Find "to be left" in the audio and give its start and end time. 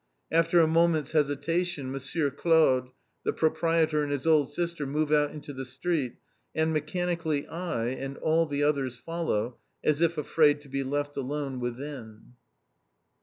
10.61-11.17